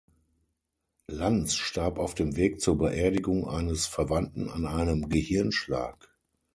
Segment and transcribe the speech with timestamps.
[1.05, 6.09] Lanz starb auf dem Weg zur Beerdigung eines Verwandten an einem Gehirnschlag.